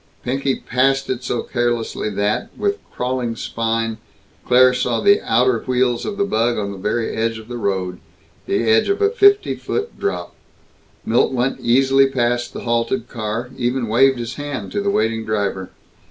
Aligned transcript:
Pinky 0.23 0.55
passed 0.55 1.11
it 1.11 1.23
so 1.23 1.43
carelessly 1.43 2.09
that, 2.09 2.49
with 2.57 2.79
crawling 2.91 3.35
spine, 3.35 3.99
Claire 4.47 4.73
saw 4.73 4.99
the 4.99 5.21
outer 5.21 5.59
wheels 5.67 6.07
of 6.07 6.17
the 6.17 6.25
bug 6.25 6.57
on 6.57 6.71
the 6.71 6.79
very 6.79 7.15
edge 7.15 7.37
of 7.37 7.47
the 7.47 7.59
road 7.59 7.99
the 8.47 8.63
edge 8.67 8.89
of 8.89 8.99
a 8.99 9.11
fifty 9.11 9.53
foot 9.53 9.99
drop. 9.99 10.33
Milt 11.05 11.31
went 11.33 11.59
easily 11.59 12.07
past 12.07 12.51
the 12.51 12.61
halted 12.61 13.09
car 13.09 13.51
even 13.55 13.87
waved 13.87 14.17
his 14.17 14.37
hand 14.41 14.71
to 14.71 14.81
the 14.81 14.89
waiting 14.89 15.23
driver. 15.23 15.69